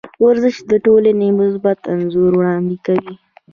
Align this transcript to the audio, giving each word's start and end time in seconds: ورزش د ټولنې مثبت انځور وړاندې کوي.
ورزش 0.25 0.55
د 0.71 0.73
ټولنې 0.85 1.27
مثبت 1.39 1.79
انځور 1.93 2.31
وړاندې 2.39 2.75
کوي. 2.85 3.13